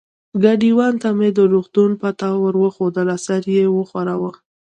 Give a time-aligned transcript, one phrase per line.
[0.43, 4.31] ګاډیوان ته مې د روغتون پته ور وښوول، سر یې و ښوراوه.